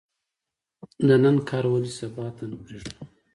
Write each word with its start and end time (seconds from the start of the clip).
د 1.07 1.09
نن 1.23 1.37
کار 1.49 1.65
ولې 1.71 1.91
سبا 1.99 2.25
ته 2.35 2.43
نه 2.49 2.57
پریږدو؟ 2.63 3.01